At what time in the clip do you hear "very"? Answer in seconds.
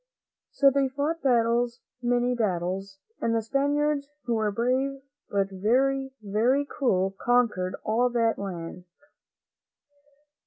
5.51-6.11, 6.23-6.65